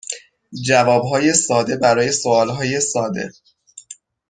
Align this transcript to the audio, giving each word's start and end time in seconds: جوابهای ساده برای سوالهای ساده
جوابهای 0.63 1.33
ساده 1.33 1.77
برای 1.77 2.11
سوالهای 2.11 2.79
ساده 2.79 3.31